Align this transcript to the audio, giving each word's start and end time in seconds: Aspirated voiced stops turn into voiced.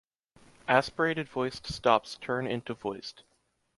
Aspirated 0.67 1.29
voiced 1.29 1.67
stops 1.71 2.15
turn 2.17 2.47
into 2.47 2.73
voiced. 2.73 3.21